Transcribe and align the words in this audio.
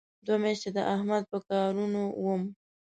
دوې 0.25 0.37
میاشتې 0.43 0.69
د 0.75 0.79
احمد 0.93 1.23
په 1.31 1.37
کارونو 1.49 2.01
وم. 2.23 2.43